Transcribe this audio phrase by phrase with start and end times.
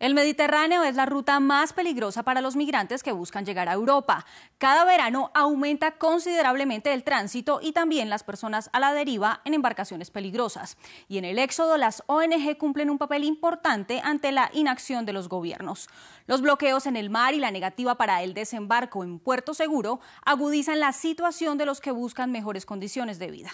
[0.00, 4.24] El Mediterráneo es la ruta más peligrosa para los migrantes que buscan llegar a Europa.
[4.56, 10.10] Cada verano aumenta considerablemente el tránsito y también las personas a la deriva en embarcaciones
[10.10, 10.78] peligrosas.
[11.06, 15.28] Y en el éxodo las ONG cumplen un papel importante ante la inacción de los
[15.28, 15.90] gobiernos.
[16.26, 20.80] Los bloqueos en el mar y la negativa para el desembarco en puerto seguro agudizan
[20.80, 23.50] la situación de los que buscan mejores condiciones de vida.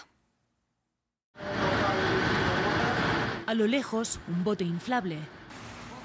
[3.45, 5.19] A lo lejos, un bote inflable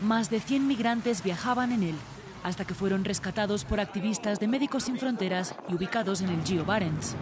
[0.01, 1.95] más de 100 migrantes viajaban en él
[2.43, 6.65] hasta que fueron rescatados por activistas de Médicos Sin Fronteras y ubicados en el Geo
[6.65, 7.15] Barents.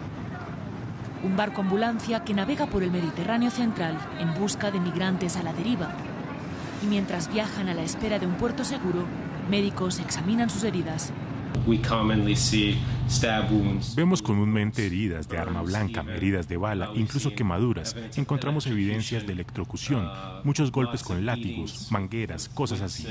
[1.23, 5.53] Un barco ambulancia que navega por el Mediterráneo central en busca de migrantes a la
[5.53, 5.93] deriva.
[6.83, 9.05] Y mientras viajan a la espera de un puerto seguro,
[9.51, 11.13] médicos examinan sus heridas
[13.97, 17.97] Vemos comúnmente heridas de arma blanca, heridas de bala, incluso quemaduras.
[18.17, 20.09] Encontramos evidencias de electrocución,
[20.45, 23.07] muchos golpes con látigos, mangueras, cosas así.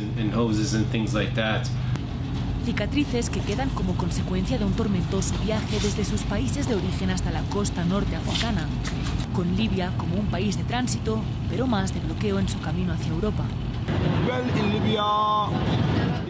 [2.66, 7.32] Cicatrices que quedan como consecuencia de un tormentoso viaje desde sus países de origen hasta
[7.32, 8.68] la costa norte africana,
[9.34, 13.12] con Libia como un país de tránsito, pero más de bloqueo en su camino hacia
[13.12, 13.44] Europa.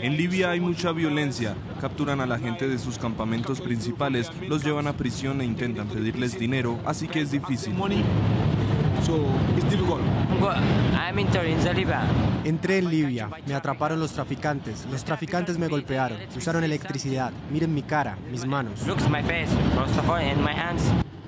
[0.02, 1.55] En Libia hay mucha violencia.
[1.80, 6.38] Capturan a la gente de sus campamentos principales, los llevan a prisión e intentan pedirles
[6.38, 7.73] dinero, así que es difícil.
[12.44, 17.83] Entré en Libia, me atraparon los traficantes, los traficantes me golpearon, usaron electricidad, miren mi
[17.83, 18.81] cara, mis manos.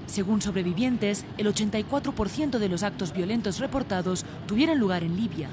[0.06, 5.48] Según sobrevivientes, el 84% de los actos violentos reportados tuvieron lugar en Libia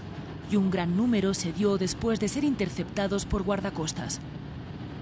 [0.51, 4.21] y un gran número se dio después de ser interceptados por guardacostas.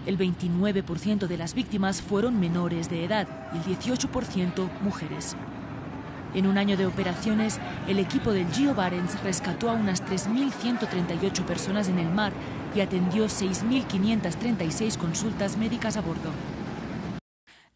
[0.07, 5.37] El 29% de las víctimas fueron menores de edad y el 18% mujeres.
[6.33, 7.59] En un año de operaciones,
[7.89, 12.33] el equipo del Geo Barents rescató a unas 3.138 personas en el mar
[12.75, 16.31] y atendió 6.536 consultas médicas a bordo.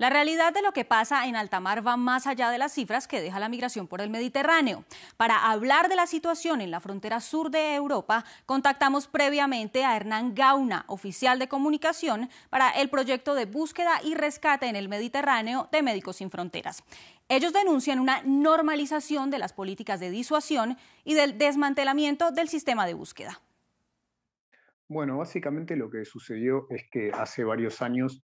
[0.00, 3.06] La realidad de lo que pasa en alta mar va más allá de las cifras
[3.06, 4.82] que deja la migración por el Mediterráneo.
[5.18, 10.34] Para hablar de la situación en la frontera sur de Europa, contactamos previamente a Hernán
[10.34, 15.82] Gauna, oficial de comunicación para el proyecto de búsqueda y rescate en el Mediterráneo de
[15.82, 16.82] Médicos Sin Fronteras.
[17.28, 22.94] Ellos denuncian una normalización de las políticas de disuasión y del desmantelamiento del sistema de
[22.94, 23.42] búsqueda.
[24.88, 28.24] Bueno, básicamente lo que sucedió es que hace varios años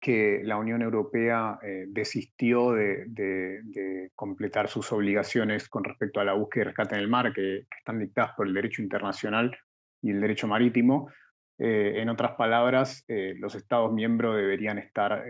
[0.00, 6.62] que la Unión Europea eh, desistió de, completar sus obligaciones con respecto a la búsqueda
[6.62, 9.56] y rescate en el mar, que, están dictadas por el derecho internacional
[10.02, 11.10] y el derecho marítimo.
[11.58, 15.24] Eh, en otras palabras, eh, los Estados miembros deberían estar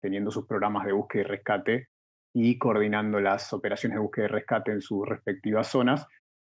[0.00, 1.88] teniendo sus programas de búsqueda y rescate
[2.34, 6.06] y coordinando las operaciones de búsqueda y rescate en sus respectivas zonas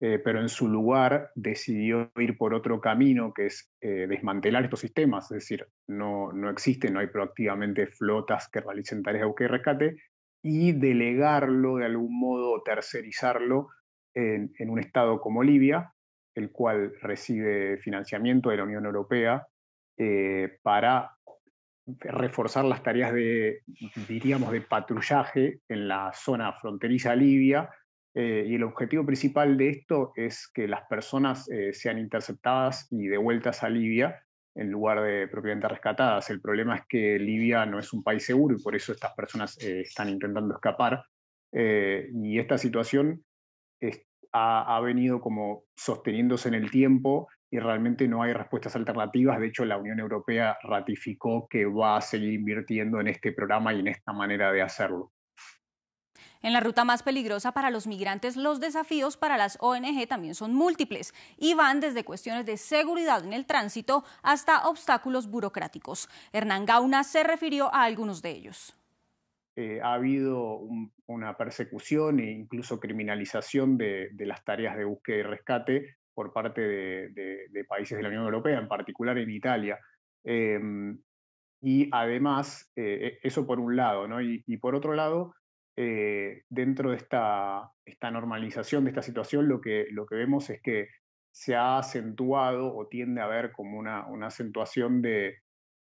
[0.06, 4.82] eh, pero en su lugar decidió ir por otro camino, que es eh, desmantelar estos
[4.82, 9.48] sistemas, es decir, no, no existen, no hay proactivamente flotas que realicen tareas de búsqueda
[9.48, 9.96] y rescate,
[10.44, 13.70] y delegarlo de algún modo, tercerizarlo
[14.14, 15.94] en, un Estado como Libia,
[16.36, 19.48] el cual recibe financiamiento de la Unión Europea
[19.98, 21.12] eh, para
[21.86, 23.62] reforzar las tareas de,
[24.10, 27.70] diríamos, de patrullaje en la zona fronteriza libia,
[28.16, 33.08] eh, y el objetivo principal de esto es que las personas eh, sean interceptadas y
[33.08, 34.24] devueltas a Libia
[34.56, 36.30] en lugar de propiamente rescatadas.
[36.30, 39.58] El problema es que Libia no es un país seguro y por eso estas personas
[39.64, 41.04] eh, están intentando escapar.
[41.52, 43.24] y esta situación
[44.32, 49.40] ha, ha, venido como sosteniéndose en el tiempo y realmente no hay respuestas alternativas.
[49.40, 53.80] De hecho, la Unión Europea ratificó que va a seguir invirtiendo en este programa y
[53.80, 55.13] en esta manera de hacerlo.
[56.44, 60.54] En la ruta más peligrosa para los migrantes, los desafíos para las ONG también son
[60.54, 66.10] múltiples y van desde cuestiones de seguridad en el tránsito hasta obstáculos burocráticos.
[66.34, 68.78] Hernán Gauna se refirió a algunos de ellos.
[69.56, 70.60] Eh, ha habido
[71.06, 77.66] una persecución e incluso criminalización de, las tareas de búsqueda y rescate por parte de,
[77.70, 79.80] países de la Unión Europea, en particular en Italia.
[80.26, 81.00] Em,
[81.62, 84.22] y además, eh, eso por un lado, ¿no?
[84.22, 85.34] y, por otro lado,
[85.76, 90.62] eh, dentro de esta, esta, normalización de esta situación, lo que, lo que vemos es
[90.62, 90.90] que
[91.32, 95.38] se ha acentuado o tiende a haber como una, una acentuación de,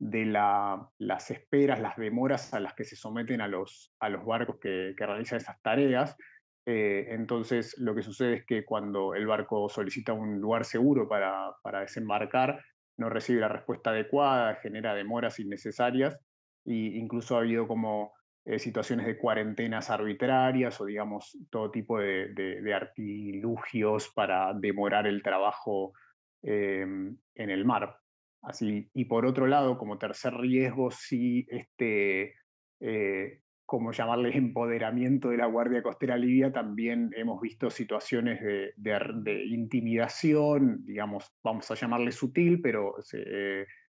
[0.02, 4.58] de las esperas, las demoras a las que se someten a los, a los barcos
[4.60, 6.18] que, realizan esas tareas.
[6.66, 11.54] Eh, entonces, lo que sucede es que cuando el barco solicita un lugar seguro para,
[11.82, 12.64] desembarcar,
[12.98, 16.18] no recibe la respuesta adecuada, genera demoras innecesarias
[16.66, 22.74] e incluso ha habido como eh, situaciones de cuarentenas arbitrarias o digamos todo tipo de,
[22.76, 25.94] artilugios para demorar el trabajo
[26.42, 27.98] eh, en el mar.
[28.42, 32.34] Así, y por otro lado, como tercer riesgo, sí, este,
[32.80, 40.84] eh, como llamarle empoderamiento de la Guardia Costera Libia, también hemos visto situaciones de, intimidación,
[40.84, 42.96] digamos, vamos a llamarle sutil, pero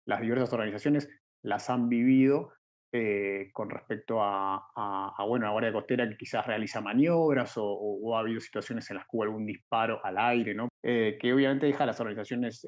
[0.04, 1.08] las diversas organizaciones
[1.42, 2.50] las han vivido
[2.92, 8.40] eh, con respecto a, bueno, la Guardia Costera que quizás realiza maniobras o, ha habido
[8.40, 10.68] situaciones en las que hubo algún disparo al aire, ¿no?
[10.82, 12.64] Eh, que obviamente deja a las organizaciones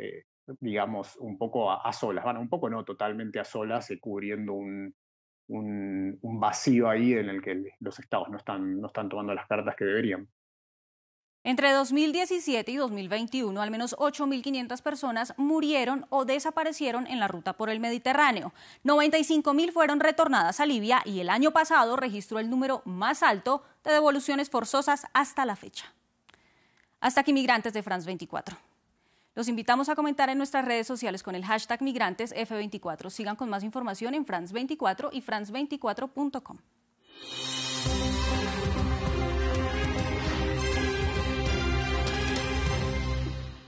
[0.60, 4.94] digamos, un poco a, solas, bueno, un poco no, totalmente a solas, eh, cubriendo un,
[5.48, 9.74] un, vacío ahí en el que los estados no están, no están tomando las cartas
[9.76, 10.28] que deberían.
[11.46, 17.68] Entre 2017 y 2021, al menos 8.500 personas murieron o desaparecieron en la ruta por
[17.68, 18.54] el Mediterráneo.
[18.82, 23.92] 95.000 fueron retornadas a Libia y el año pasado registró el número más alto de
[23.92, 25.92] devoluciones forzosas hasta la fecha.
[27.00, 28.56] Hasta aquí, migrantes de France 24.
[29.34, 33.10] Los invitamos a comentar en nuestras redes sociales con el hashtag migrantes F24.
[33.10, 36.56] Sigan con más información en France24 y france24.com.